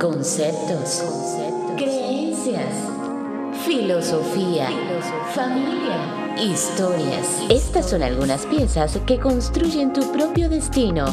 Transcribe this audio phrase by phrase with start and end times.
[0.00, 1.02] conceptos,
[1.76, 2.74] creencias,
[3.66, 4.70] filosofía,
[5.34, 7.42] familia, historias.
[7.50, 11.04] Estas son algunas piezas que construyen tu propio destino,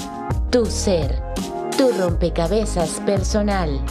[0.50, 1.22] tu ser,
[1.78, 3.84] tu rompecabezas personal.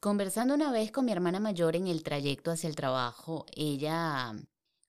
[0.00, 4.32] Conversando una vez con mi hermana mayor en el trayecto hacia el trabajo, ella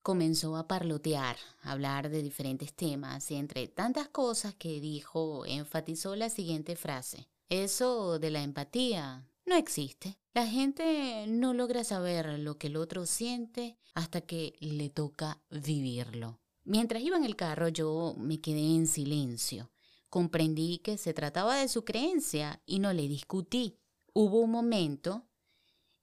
[0.02, 6.16] comenzó a parlotear, a hablar de diferentes temas y entre tantas cosas que dijo, enfatizó
[6.16, 7.28] la siguiente frase.
[7.50, 10.18] Eso de la empatía no existe.
[10.34, 16.40] La gente no logra saber lo que el otro siente hasta que le toca vivirlo.
[16.64, 19.72] Mientras iba en el carro yo me quedé en silencio.
[20.10, 23.78] Comprendí que se trataba de su creencia y no le discutí.
[24.14, 25.28] Hubo un momento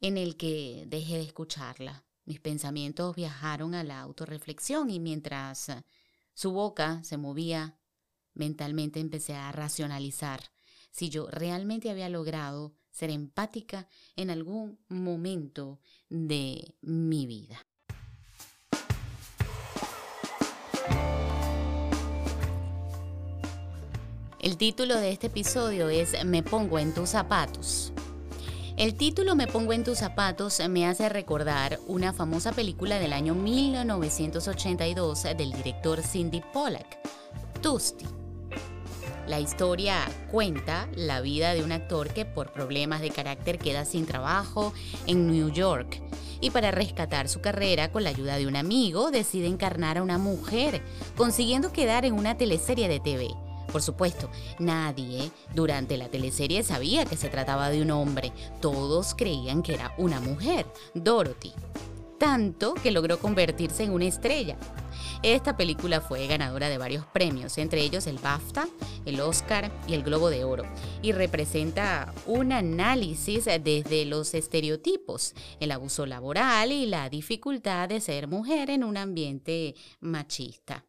[0.00, 2.07] en el que dejé de escucharla.
[2.28, 5.82] Mis pensamientos viajaron a la autorreflexión y mientras eh,
[6.34, 7.78] su boca se movía,
[8.34, 10.42] mentalmente empecé a racionalizar
[10.90, 17.66] si yo realmente había logrado ser empática en algún momento de mi vida.
[24.38, 27.90] El título de este episodio es Me pongo en tus zapatos.
[28.78, 33.34] El título Me pongo en tus zapatos me hace recordar una famosa película del año
[33.34, 36.96] 1982 del director Cindy Pollack,
[37.60, 38.04] Dusty.
[39.26, 39.96] La historia
[40.30, 44.72] cuenta la vida de un actor que por problemas de carácter queda sin trabajo
[45.08, 46.00] en New York
[46.40, 50.18] y para rescatar su carrera con la ayuda de un amigo decide encarnar a una
[50.18, 50.82] mujer,
[51.16, 53.47] consiguiendo quedar en una teleserie de TV.
[53.70, 58.32] Por supuesto, nadie durante la teleserie sabía que se trataba de un hombre.
[58.60, 61.52] Todos creían que era una mujer, Dorothy.
[62.18, 64.56] Tanto que logró convertirse en una estrella.
[65.22, 68.68] Esta película fue ganadora de varios premios, entre ellos el BAFTA,
[69.04, 70.64] el Oscar y el Globo de Oro,
[71.02, 78.28] y representa un análisis desde los estereotipos, el abuso laboral y la dificultad de ser
[78.28, 80.84] mujer en un ambiente machista.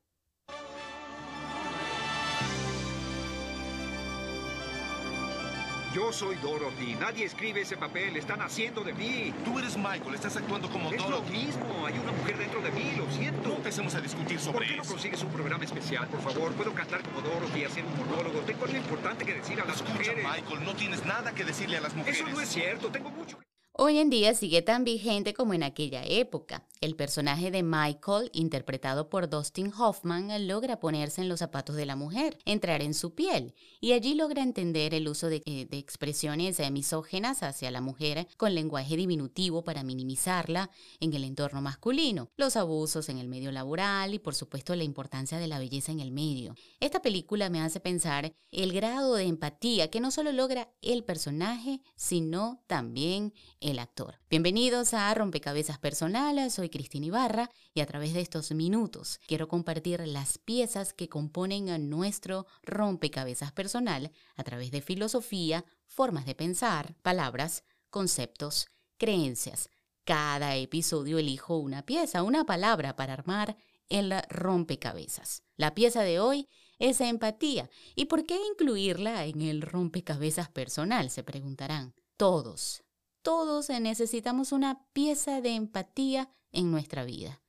[5.94, 6.94] Yo soy Dorothy.
[7.00, 8.16] Nadie escribe ese papel.
[8.16, 9.34] Están haciendo de mí.
[9.44, 10.14] Tú eres Michael.
[10.14, 11.48] Estás actuando como es Dorothy.
[11.48, 11.86] Es lo mismo.
[11.88, 12.94] Hay una mujer dentro de mí.
[12.96, 13.50] Lo siento.
[13.50, 16.52] No empecemos a discutir sobre ¿Por qué no consigues un programa especial, por favor?
[16.54, 18.40] Puedo cantar como Dorothy, hacer un monólogo.
[18.42, 20.24] Tengo algo importante que decir a las Escucha, mujeres.
[20.24, 22.20] Michael, no tienes nada que decirle a las mujeres.
[22.20, 22.92] Eso no es cierto.
[22.92, 23.40] Tengo mucho
[23.82, 26.66] Hoy en día sigue tan vigente como en aquella época.
[26.82, 31.98] El personaje de Michael, interpretado por Dustin Hoffman, logra ponerse en los zapatos de la
[31.98, 36.72] mujer, entrar en su piel, y allí logra entender el uso de, eh, expresiones eh,
[36.72, 40.70] misógenas hacia la mujer con lenguaje diminutivo para minimizarla
[41.02, 45.38] en el entorno masculino, los abusos en el medio laboral y por supuesto la importancia
[45.38, 46.56] de la belleza en el medio.
[46.80, 51.82] Esta película me hace pensar el grado de empatía que no solo logra el personaje,
[51.98, 54.16] sino también el actor.
[54.30, 60.08] Bienvenidos a Rompecabezas Personales, soy Cristina Ibarra y a través de estos minutos quiero compartir
[60.08, 66.96] las piezas que componen a nuestro rompecabezas personal a través de filosofía, formas de pensar,
[67.02, 69.70] palabras, conceptos, creencias.
[70.04, 73.58] Cada episodio elijo una pieza, una palabra para armar
[73.90, 75.44] el rompecabezas.
[75.56, 76.48] La pieza de hoy
[76.80, 77.70] es empatía.
[77.96, 81.10] ¿Y por qué incluirla en el rompecabezas personal?
[81.10, 81.94] Se preguntarán.
[82.18, 82.84] Todos,
[83.22, 87.42] todos necesitamos una pieza de empatía en nuestra vida.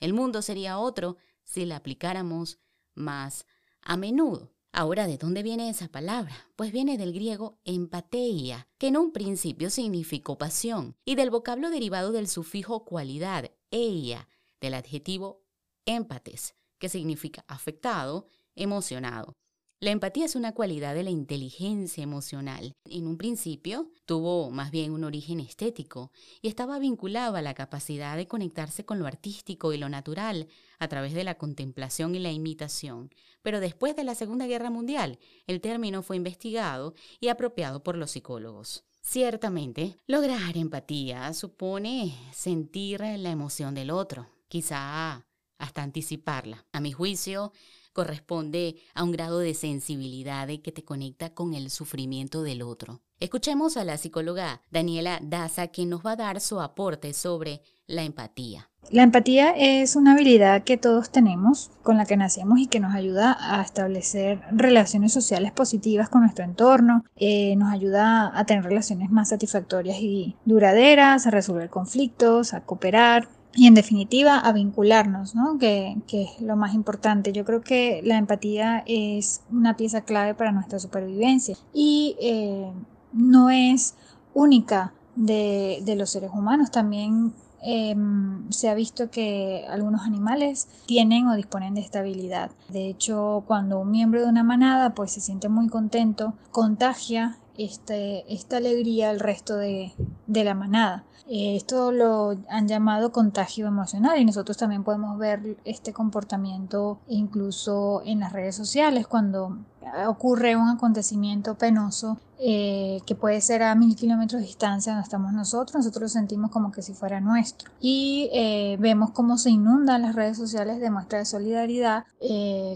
[0.00, 2.58] El mundo sería otro si la aplicáramos
[2.94, 3.46] más
[3.82, 4.52] a menudo.
[4.72, 6.34] Ahora, ¿de dónde viene esa palabra?
[6.54, 12.12] Pues viene del griego empateia, que en un principio significó pasión, y del vocablo derivado
[12.12, 14.28] del sufijo cualidad, eia,
[14.60, 15.42] del adjetivo
[15.86, 19.36] empates, que significa afectado, emocionado.
[19.80, 22.74] La empatía es una cualidad de la inteligencia emocional.
[22.86, 26.10] En un principio tuvo más bien un origen estético
[26.42, 30.48] y estaba vinculado a la capacidad de conectarse con lo artístico y lo natural
[30.80, 33.14] a través de la contemplación y la imitación.
[33.42, 38.10] Pero después de la Segunda Guerra Mundial, el término fue investigado y apropiado por los
[38.10, 38.82] psicólogos.
[39.00, 45.24] Ciertamente, lograr empatía supone sentir la emoción del otro, quizá
[45.56, 46.66] hasta anticiparla.
[46.72, 47.52] A mi juicio,
[47.98, 53.00] corresponde a un grado de sensibilidad que te conecta con el sufrimiento del otro.
[53.18, 58.04] Escuchemos a la psicóloga Daniela Daza, quien nos va a dar su aporte sobre la
[58.04, 58.70] empatía.
[58.92, 62.94] La empatía es una habilidad que todos tenemos, con la que nacemos y que nos
[62.94, 69.10] ayuda a establecer relaciones sociales positivas con nuestro entorno, eh, nos ayuda a tener relaciones
[69.10, 75.58] más satisfactorias y duraderas, a resolver conflictos, a cooperar, y en definitiva a vincularnos, ¿no?
[75.58, 77.32] que, es lo más importante.
[77.32, 82.70] Yo creo que la empatía es una pieza clave para nuestra supervivencia y eh,
[83.12, 83.94] no es
[84.34, 91.26] única de, de, los seres humanos, también Em, se ha visto que algunos animales tienen
[91.26, 92.50] o disponen de estabilidad.
[92.68, 98.32] De hecho, cuando un miembro de una manada pues se siente muy contento, contagia este,
[98.32, 99.92] esta alegría al resto de,
[100.26, 101.04] la manada.
[101.28, 108.00] Eh, esto lo han llamado contagio emocional y nosotros también podemos ver este comportamiento incluso
[108.06, 109.58] en las redes sociales cuando
[110.06, 115.32] ocurre un acontecimiento penoso eh, que puede ser a mil kilómetros de distancia donde estamos
[115.32, 117.70] nosotros, nosotros lo sentimos como que si fuera nuestro.
[117.80, 122.04] Y eh, vemos cómo se inundan las redes sociales de muestra de solidaridad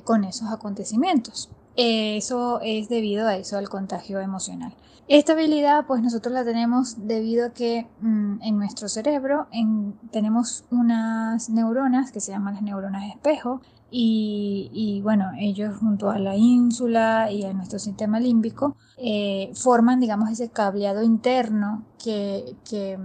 [0.05, 1.49] con esos acontecimientos.
[1.77, 4.75] Eso es debido a eso, al contagio emocional.
[5.09, 9.47] Esta habilidad, pues nosotros la tenemos debido a que mm, en nuestro cerebro
[10.11, 13.61] tenemos unas neuronas que se llaman las neuronas espejo
[13.95, 20.31] y, bueno, ellos junto a la ínsula y a nuestro sistema límbico eh, forman, digamos,
[20.31, 22.99] ese cableado interno que, que,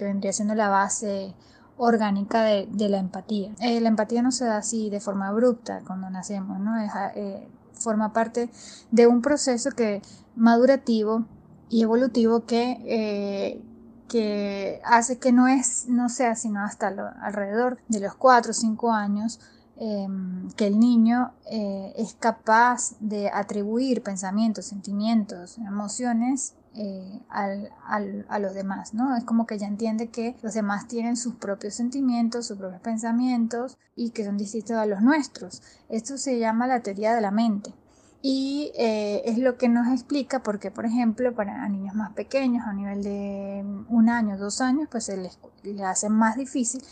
[0.00, 1.34] vendría siendo la base
[1.76, 3.52] orgánica de, la empatía.
[3.60, 6.72] Eh, la empatía no se da así de forma abrupta cuando nacemos, ¿no?
[7.14, 7.46] Eh,
[7.80, 8.50] forma parte
[8.90, 10.02] de un proceso que
[10.36, 11.24] madurativo
[11.68, 13.62] y evolutivo que,
[14.08, 16.88] que hace que no, es, no sea sino hasta
[17.22, 19.40] alrededor de los 4 o 5 años
[19.82, 28.54] Em, que el niño eh, es capaz de atribuir pensamientos, sentimientos, emociones eh, a los
[28.54, 29.16] demás, ¿no?
[29.16, 33.78] Es como que ya entiende que los demás tienen sus propios sentimientos, sus propios pensamientos
[33.96, 35.62] y que son distintos a los nuestros.
[35.88, 37.74] Esto se llama la teoría de la mente.
[38.22, 42.72] Y eh, es lo que nos explica porque, por ejemplo, para niños más pequeños, a
[42.72, 45.38] nivel de un año, dos años, pues se les,
[45.82, 46.82] hace más difícil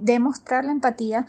[0.00, 1.26] demostrar la empatía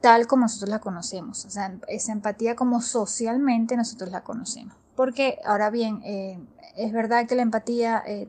[0.00, 4.74] tal como nosotros la conocemos, o sea, esa empatía como socialmente nosotros la conocemos.
[4.98, 6.40] Porque ahora bien, eh,
[6.76, 8.26] es verdad que la empatía eh,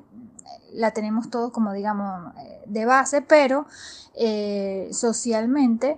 [0.71, 3.65] la tenemos todos como digamos eh, de base, pero
[4.91, 5.97] socialmente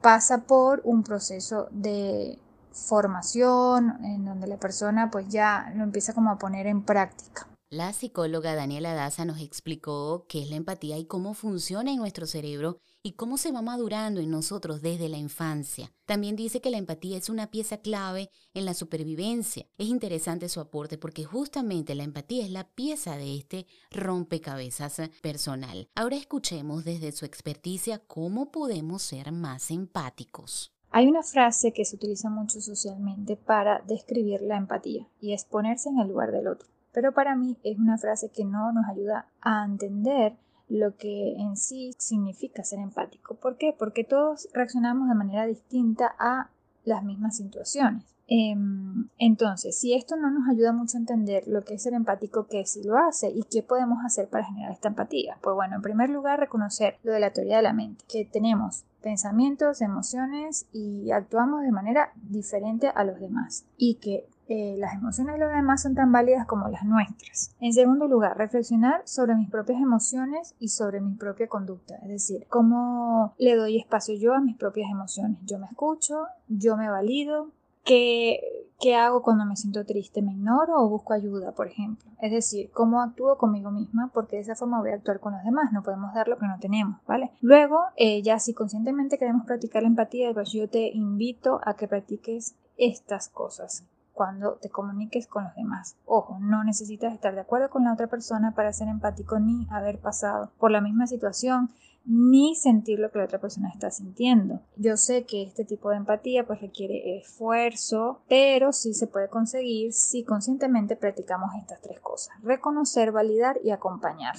[0.00, 2.36] pasa por un proceso de
[2.72, 7.46] formación en donde la persona pues ya lo empieza como a poner en práctica.
[7.70, 12.26] La psicóloga Daniela Daza nos explicó qué es la empatía y cómo funciona en nuestro
[12.26, 15.92] cerebro y cómo se va madurando en nosotros desde la infancia.
[16.06, 19.64] También dice que la empatía es una pieza clave en la supervivencia.
[19.78, 25.86] Es interesante su aporte porque justamente la empatía es la pieza de este rompecabezas personal.
[25.94, 30.72] Ahora escuchemos desde su experticia cómo podemos ser más empáticos.
[30.90, 35.90] Hay una frase que se utiliza mucho socialmente para describir la empatía y es ponerse
[35.90, 36.66] en el lugar del otro.
[36.90, 40.34] Pero para mí es una frase que no nos ayuda a entender
[40.68, 43.34] lo que en sí significa ser empático.
[43.34, 43.74] ¿Por qué?
[43.76, 46.50] Porque todos reaccionamos de manera distinta a
[46.84, 48.04] las mismas situaciones.
[48.28, 52.48] Em, entonces, si esto no nos ayuda mucho a entender lo que es ser empático,
[52.48, 55.38] ¿qué si lo hace y qué podemos hacer para generar esta empatía?
[55.42, 58.84] Pues bueno, en primer lugar, reconocer lo de la teoría de la mente, que tenemos
[59.00, 65.34] pensamientos, emociones y actuamos de manera diferente a los demás y que eh, las emociones
[65.34, 67.54] de los demás son tan válidas como las nuestras.
[67.60, 72.46] En segundo lugar, reflexionar sobre mis propias emociones y sobre mi propia conducta, es decir,
[72.48, 75.38] cómo le doy espacio yo a mis propias emociones.
[75.44, 77.50] Yo me escucho, yo me valido,
[77.86, 78.40] ¿Qué,
[78.80, 80.20] ¿Qué, hago cuando me siento triste?
[80.20, 82.10] ¿Me ignoro o busco ayuda, por ejemplo?
[82.20, 84.10] Es decir, ¿cómo actúo conmigo misma?
[84.12, 85.72] Porque de esa forma voy a actuar con los demás.
[85.72, 87.30] No podemos dar lo que no tenemos, ¿vale?
[87.40, 91.86] Luego, eh, ya si conscientemente queremos practicar la empatía, pues yo te invito a que
[91.86, 93.84] practiques estas cosas
[94.16, 95.96] cuando te comuniques con los demás.
[96.06, 100.00] Ojo, no necesitas estar de acuerdo con la otra persona para ser empático ni haber
[100.00, 101.68] pasado por la misma situación
[102.06, 104.62] ni sentir lo que la otra persona está sintiendo.
[104.76, 109.92] Yo sé que este tipo de empatía pues requiere esfuerzo, pero sí se puede conseguir
[109.92, 114.36] si conscientemente practicamos estas tres cosas, reconocer, validar y acompañar.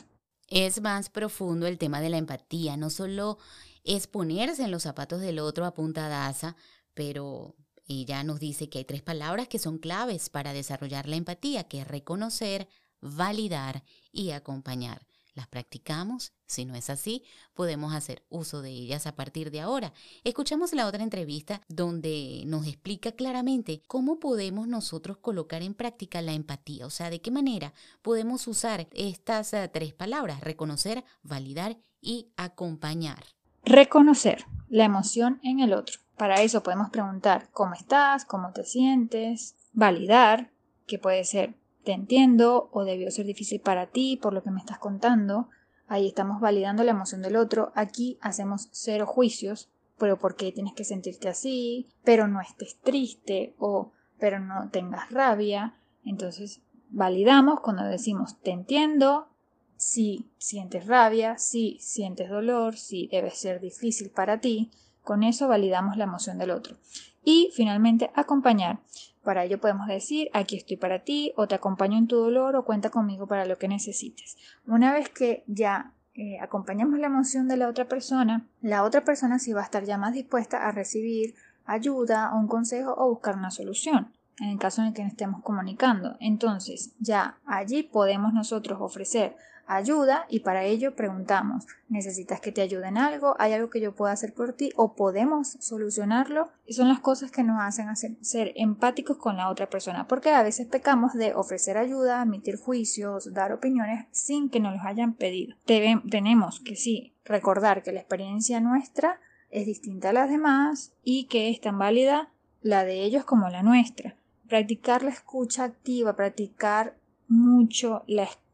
[0.49, 3.37] Es más profundo el tema de la empatía, no solo
[3.83, 6.55] es ponerse en los zapatos del otro a punta daza,
[6.93, 7.55] pero
[7.87, 11.81] ella nos dice que hay tres palabras que son claves para desarrollar la empatía, que
[11.81, 12.67] es reconocer,
[13.01, 15.07] validar y acompañar.
[15.37, 16.33] ¿Las practicamos?
[16.47, 19.93] Si no es así, podemos hacer uso de ellas a partir de ahora.
[20.23, 26.33] Escuchamos la otra entrevista donde nos explica claramente cómo podemos nosotros colocar en práctica la
[26.33, 32.31] empatía, o sea, de qué manera podemos usar estas eh, tres palabras, reconocer, validar y
[32.35, 33.23] acompañar.
[33.63, 35.99] Reconocer la emoción en el otro.
[36.17, 40.51] Para eso podemos preguntar cómo estás, cómo te sientes, validar,
[40.85, 44.59] que puede ser te entiendo o debió ser difícil para ti por lo que me
[44.59, 45.47] estás contando,
[45.87, 50.73] ahí estamos validando la emoción del otro, aquí hacemos cero juicios, pero ¿por qué tienes
[50.73, 51.87] que sentirte así?
[52.03, 55.75] Pero no estés triste o pero no tengas rabia.
[56.03, 59.29] Entonces validamos cuando decimos te entiendo,
[59.75, 64.71] si sientes rabia, si sientes dolor, si debe ser difícil para ti,
[65.07, 66.75] con eso validamos la emoción del otro.
[67.23, 68.79] Y finalmente acompañar.
[69.23, 72.65] Para ello podemos decir aquí estoy para ti o te acompaño en tu dolor o
[72.65, 74.37] cuenta conmigo para lo que necesites.
[74.65, 79.39] Una vez que ya eh, acompañamos la emoción de la otra persona, la otra persona
[79.39, 81.35] sí va a estar ya más dispuesta a recibir
[81.65, 86.17] ayuda, un consejo o buscar una solución en el caso en el que estemos comunicando.
[86.19, 89.35] Entonces, ya allí podemos nosotros ofrecer
[89.67, 93.35] ayuda y para ello preguntamos, ¿necesitas que te ayude en algo?
[93.37, 94.71] ¿Hay algo que yo pueda hacer por ti?
[94.75, 96.49] ¿O podemos solucionarlo?
[96.65, 100.43] Y son las cosas que nos hacen ser empáticos con la otra persona, porque a
[100.43, 105.55] veces pecamos de ofrecer ayuda, emitir juicios, dar opiniones sin que nos los hayan pedido.
[105.65, 109.19] tenemos que sí recordar que la experiencia nuestra
[109.49, 112.31] es distinta a las demás y que es tan válida
[112.61, 114.15] la de ellos como la nuestra.
[114.47, 116.95] Practicar la escucha activa, practicar
[117.27, 118.46] mucho la escucha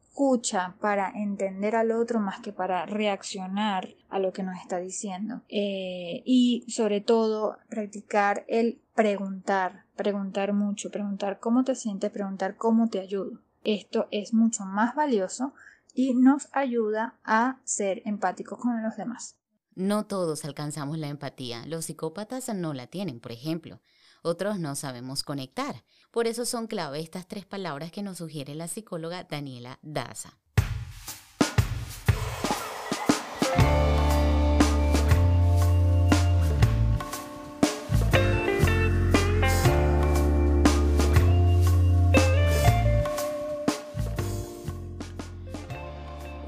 [0.80, 5.42] para entender al otro más que para reaccionar a lo que nos está diciendo.
[5.48, 12.88] Eh, y sobre todo practicar el preguntar, preguntar mucho, preguntar cómo te sientes, preguntar cómo
[12.88, 13.40] te ayudo.
[13.64, 15.52] Esto es mucho más valioso
[15.94, 19.36] y nos ayuda a ser empáticos con los demás.
[19.74, 21.66] No todos alcanzamos la empatía.
[21.66, 23.80] Los psicópatas no la tienen, por ejemplo
[24.24, 25.84] otros no sabemos conectar.
[26.14, 30.38] Por eso son clave estas tres palabras que nos sugiere la psicóloga Daniela Daza.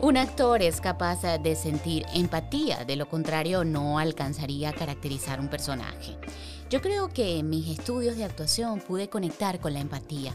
[0.00, 5.48] Un actor es capaz de sentir empatía, de lo contrario no alcanzaría a caracterizar un
[5.48, 6.16] personaje.
[6.68, 10.34] Yo creo que en mis estudios de actuación pude conectar con la empatía.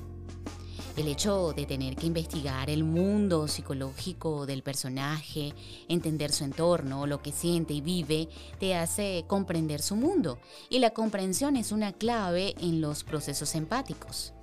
[0.95, 5.53] El hecho de tener que investigar el mundo psicológico del personaje,
[5.89, 10.39] entender su entorno, lo que siente y vive, te hace comprender su mundo.
[10.69, 14.33] Y la comprensión es una clave en los procesos empáticos.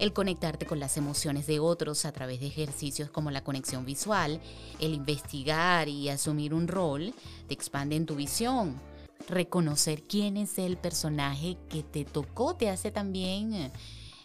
[0.00, 4.40] El conectarte con las emociones de otros a través de ejercicios como la conexión visual,
[4.80, 7.14] el investigar y asumir un rol,
[7.46, 8.80] te expande en tu visión,
[9.28, 13.72] reconocer quién es el personaje que te tocó te hace también eh,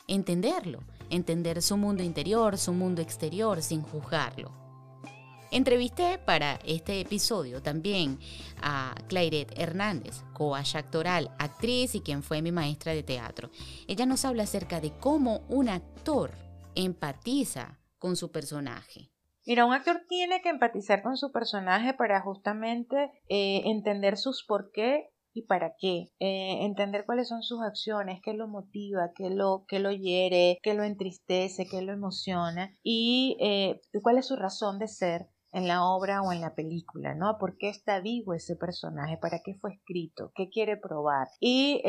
[0.07, 4.51] entenderlo, entender su mundo interior, su mundo exterior sin juzgarlo.
[5.51, 8.17] Entrevisté para este episodio también
[8.59, 13.51] a Clairette Hernández, coach actoral, actriz y quien fue mi maestra de teatro.
[13.87, 16.31] Ella nos habla acerca de cómo un actor
[16.73, 19.12] empatiza con su personaje.
[19.45, 24.71] Mira, un actor tiene que empatizar con su personaje para justamente eh, entender sus por
[24.71, 29.65] qué y para qué, eh, entender cuáles son sus acciones, qué lo motiva, qué lo,
[29.67, 34.79] qué lo hiere, qué lo entristece, qué lo emociona y eh, cuál es su razón
[34.79, 37.37] de ser en la obra o en la película, ¿no?
[37.37, 39.17] ¿Por qué está vivo ese personaje?
[39.17, 40.31] ¿Para qué fue escrito?
[40.35, 41.27] ¿Qué quiere probar?
[41.39, 41.81] Y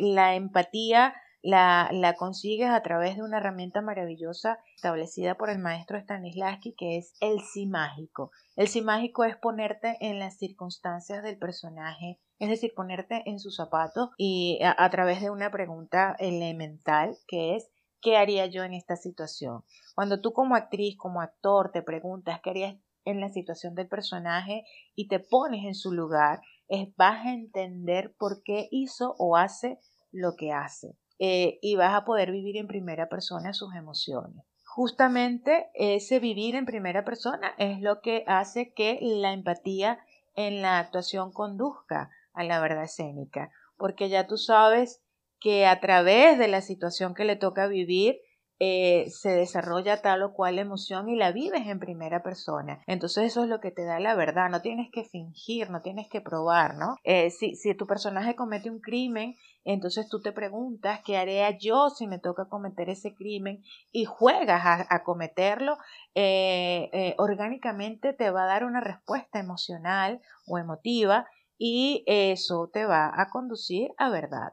[0.00, 6.74] la empatía la, consigues a través de una herramienta maravillosa establecida por el maestro Stanislavski
[6.74, 8.30] que es el sí mágico.
[8.56, 13.56] El sí mágico es ponerte en las circunstancias del personaje, es decir, ponerte en sus
[13.56, 17.70] zapatos y a, través de una pregunta elemental que es
[18.00, 19.64] ¿qué haría yo en esta situación?
[19.94, 24.64] Cuando tú como actriz, como actor te preguntas qué harías en la situación del personaje
[24.94, 29.80] y te pones en su lugar, es vas a entender por qué hizo o hace
[30.12, 30.96] lo que hace.
[31.24, 34.44] Eh, y vas a poder vivir en primera persona sus emociones.
[34.64, 40.00] Justamente ese vivir en primera persona es lo que hace que la empatía
[40.34, 45.00] en la actuación conduzca a la verdad escénica, porque ya tú sabes
[45.38, 48.18] que a través de la situación que le toca vivir,
[48.64, 52.80] eh, se desarrolla tal o cual emoción y la vives en primera persona.
[52.86, 56.08] Entonces eso es lo que te da la verdad, no tienes que fingir, no tienes
[56.08, 56.94] que probar, ¿no?
[57.02, 61.90] Eh, si, si tu personaje comete un crimen, entonces tú te preguntas, ¿qué haré yo
[61.90, 63.64] si me toca cometer ese crimen?
[63.90, 65.76] Y juegas a, cometerlo,
[66.14, 71.26] eh, orgánicamente te va a dar una respuesta emocional o emotiva
[71.58, 74.52] y eso te va a conducir a verdad.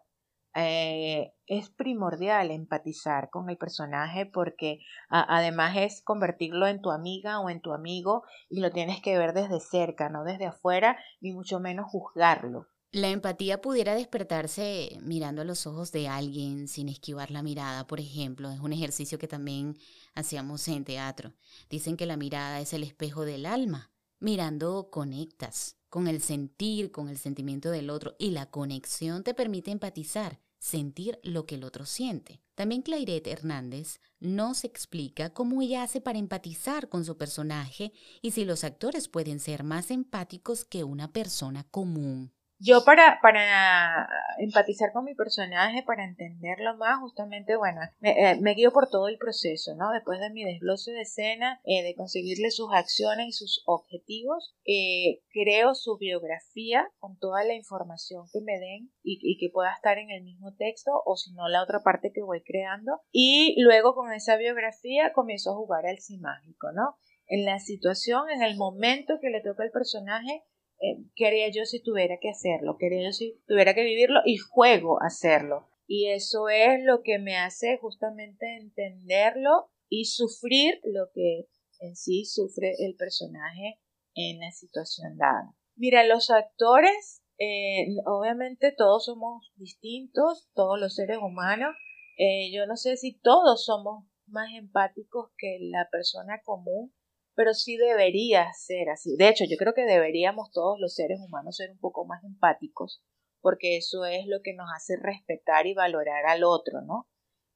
[0.55, 4.79] Eh, es primordial empatizar con el personaje porque
[5.09, 9.33] además es convertirlo en tu amiga o en tu amigo y lo tienes que ver
[9.33, 12.67] desde cerca, no desde afuera, ni mucho menos juzgarlo.
[12.91, 17.99] La empatía pudiera despertarse mirando a los ojos de alguien sin esquivar la mirada, por
[17.99, 18.49] ejemplo.
[18.49, 19.77] Es un ejercicio que también
[20.15, 21.33] hacíamos en teatro.
[21.69, 23.91] Dicen que la mirada es el espejo del alma.
[24.21, 29.71] Mirando conectas con el sentir, con el sentimiento del otro y la conexión te permite
[29.71, 32.41] empatizar, sentir lo que el otro siente.
[32.53, 38.43] También Clairette Hernández nos explica cómo ella hace para empatizar con su personaje y si
[38.43, 42.33] los actores pueden ser más empáticos que una persona común.
[42.61, 48.73] Yo para, para empatizar con mi personaje, para entenderlo más, justamente, bueno, me, eh, guío
[48.73, 49.91] por todo el proceso, ¿no?
[49.91, 55.21] Después de mi desglose de escena, eh, de conseguirle sus acciones y sus objetivos, eh,
[55.31, 59.97] creo su biografía con toda la información que me den y, y, que pueda estar
[59.97, 62.99] en el mismo texto o si no la otra parte que voy creando.
[63.11, 66.97] Y luego con esa biografía comienzo a jugar al sí ¿no?
[67.27, 70.43] En la situación, en el momento que le toca al personaje,
[70.81, 75.01] eh, quería yo si tuviera que hacerlo, quería yo si tuviera que vivirlo y juego
[75.01, 75.67] hacerlo.
[75.87, 81.47] Y eso es lo que me hace justamente entenderlo y sufrir lo que
[81.79, 83.79] en sí sufre el personaje
[84.13, 85.55] en la situación dada.
[85.75, 91.75] Mira, los actores, eh, obviamente todos somos distintos, todos los seres humanos.
[92.17, 96.93] Eh, yo no sé si todos somos más empáticos que la persona común,
[97.39, 99.15] pero sí debería ser así.
[99.15, 103.01] De hecho, yo creo que deberíamos todos los seres humanos ser un poco más empáticos,
[103.39, 107.07] porque eso es lo que nos hace respetar y valorar al otro, ¿no?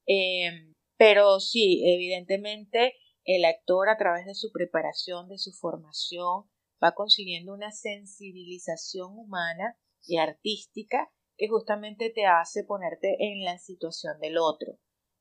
[0.06, 2.94] Em, pero sí, evidentemente
[3.26, 6.48] el actor a través de su preparación, de su formación,
[6.82, 9.76] va consiguiendo una sensibilización humana
[10.06, 14.78] y artística que justamente te hace ponerte en la situación del otro.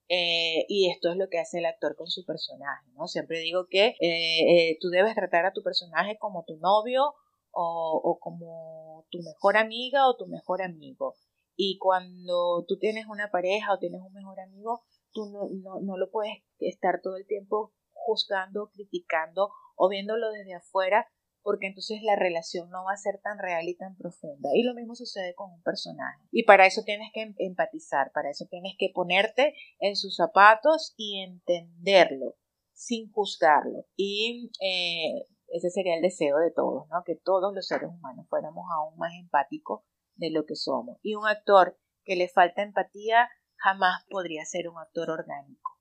[0.10, 3.08] Eh, y esto es lo que hace el actor con su personaje, ¿no?
[3.08, 7.14] Siempre digo que eh, eh, tú debes tratar a tu personaje como tu novio
[7.52, 11.16] o, como tu mejor amiga o tu mejor amigo.
[11.56, 14.82] Y cuando tú tienes una pareja o tienes un mejor amigo,
[15.12, 20.56] tú no, no, no lo puedes estar todo el tiempo juzgando, criticando o viéndolo desde
[20.56, 21.08] afuera,
[21.44, 24.50] porque entonces la relación no va a ser tan real y tan profunda.
[24.54, 26.20] Y lo mismo sucede con un personaje.
[26.32, 30.94] Y para eso tienes que em-, empatizar, para eso tienes que ponerte en sus zapatos
[30.98, 32.36] y entenderlo
[32.74, 33.86] sin juzgarlo.
[33.96, 37.04] Y eh, ese sería el deseo de todos, ¿no?
[37.06, 39.84] Que todos los seres humanos fuéramos aún más empáticos
[40.15, 40.98] de lo que somos.
[41.02, 45.73] Y un actor que le falta empatía jamás podría ser un actor orgánico.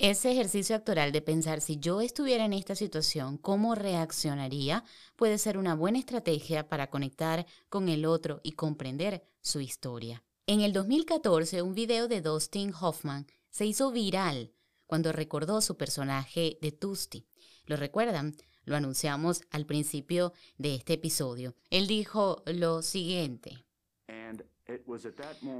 [0.00, 4.84] Ese ejercicio actoral de pensar si yo estuviera en esta situación, cómo reaccionaría,
[5.16, 10.22] puede ser una buena estrategia para conectar con el otro y comprender su historia.
[10.46, 14.52] En el 2014, un video de Dustin Hoffman se hizo viral
[14.86, 17.26] cuando recordó su personaje de Tusty.
[17.66, 18.36] ¿Lo recuerdan?
[18.62, 21.56] Lo anunciamos al principio de este episodio.
[21.70, 23.67] Él dijo lo siguiente.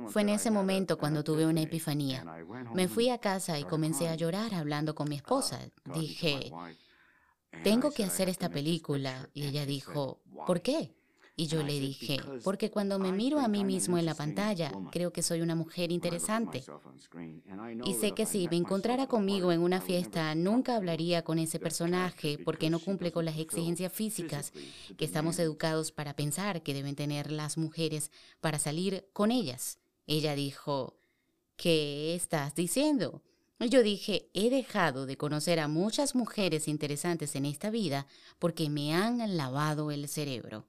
[0.09, 2.25] Fue en ese momento cuando tuve una epifanía.
[2.75, 5.61] Me fui a casa y comencé a llorar hablando con mi esposa.
[5.95, 6.53] Dije,
[7.65, 9.29] tengo que hacer esta película.
[9.33, 10.98] Y ella dijo, ¿por qué?
[11.41, 15.13] Y yo le dije, porque cuando me miro a mí mismo en la pantalla, creo
[15.13, 16.65] que soy una mujer interesante.
[17.85, 22.39] Y sé que si me encontrara conmigo en una fiesta, nunca hablaría con ese personaje
[22.45, 24.53] porque no cumple con las exigencias físicas
[24.97, 29.79] que estamos educados para pensar que deben tener las mujeres para salir con ellas.
[30.09, 30.99] Ella dijo,
[31.55, 33.23] ¿qué estás diciendo?
[33.61, 38.09] Yo dije, he dejado de conocer a muchas mujeres interesantes en esta vida
[38.41, 40.67] porque me han lavado el cerebro.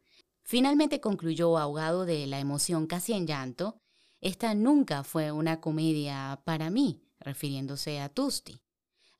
[0.50, 3.80] Finalmente concluyó ahogado de la emoción casi en llanto,
[4.20, 8.60] esta nunca fue una comedia para mí, refiriéndose a Tusti.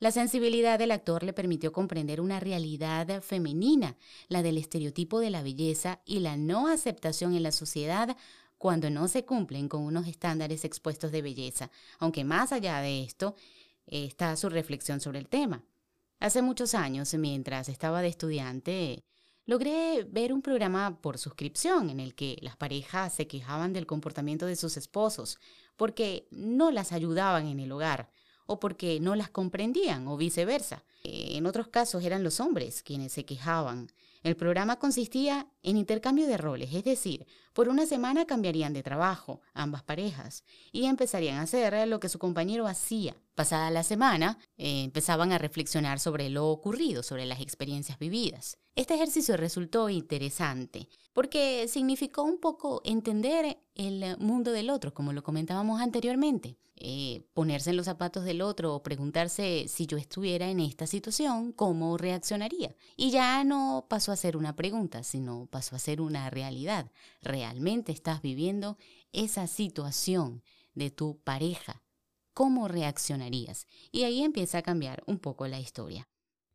[0.00, 5.44] La sensibilidad del actor le permitió comprender una realidad femenina, la del estereotipo de la
[5.44, 8.16] belleza y la no aceptación en la sociedad
[8.58, 13.36] cuando no se cumplen con unos estándares expuestos de belleza, aunque más allá de esto
[13.86, 15.62] está su reflexión sobre el tema.
[16.18, 19.04] Hace muchos años, mientras estaba de estudiante,
[19.50, 24.46] logré ver un programa por suscripción en el que las parejas se quejaban del comportamiento
[24.46, 25.40] de sus esposos
[25.76, 28.12] porque no las ayudaban en el hogar
[28.46, 30.84] o porque no las comprendían o viceversa.
[31.02, 33.88] En otros casos eran los hombres quienes se quejaban
[34.22, 39.40] el programa consistía en intercambio de roles, es decir, por una semana cambiarían de trabajo
[39.54, 43.16] ambas parejas y empezarían a hacer lo que su compañero hacía.
[43.34, 48.58] Pasada la semana, eh, empezaban a reflexionar sobre lo ocurrido, sobre las experiencias vividas.
[48.74, 55.22] Este ejercicio resultó interesante porque significó un poco entender el mundo del otro, como lo
[55.22, 56.56] comentábamos anteriormente.
[56.82, 61.52] Eh, ponerse en los zapatos del otro o preguntarse si yo estuviera en esta situación,
[61.52, 62.74] cómo reaccionaría.
[62.96, 66.90] Y ya no pasó a ser una pregunta, sino pasó a ser una realidad.
[67.22, 68.78] Realmente estás viviendo
[69.12, 70.42] esa situación
[70.74, 71.82] de tu pareja.
[72.32, 73.66] ¿Cómo reaccionarías?
[73.90, 76.08] Y ahí empieza a cambiar un poco la historia.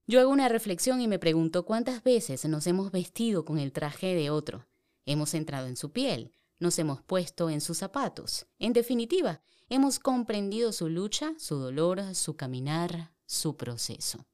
[0.08, 4.14] Yo hago una reflexión y me pregunto cuántas veces nos hemos vestido con el traje
[4.14, 4.68] de otro.
[5.06, 8.46] Hemos entrado en su piel, nos hemos puesto en sus zapatos.
[8.60, 14.26] En definitiva, hemos comprendido su lucha, su dolor, su caminar, su proceso.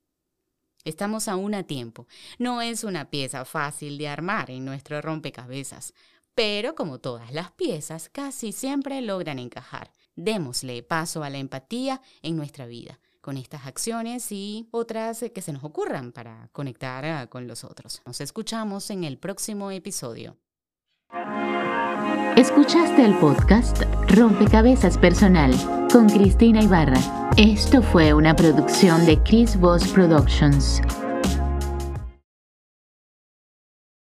[0.83, 2.07] Estamos aún a tiempo.
[2.39, 5.93] No es una pieza fácil de armar en nuestro rompecabezas,
[6.35, 9.91] pero como todas las piezas, casi siempre logran encajar.
[10.15, 15.53] Démosle paso a la empatía en nuestra vida con estas acciones y otras que se
[15.53, 18.01] nos ocurran para conectar ah, con los otros.
[18.05, 20.37] Nos escuchamos en el próximo episodio.
[22.37, 25.53] Escuchaste el podcast Rompecabezas Personal
[25.91, 26.99] con Cristina Ibarra.
[27.35, 30.81] Esto fue una producción de Chris Voss Productions.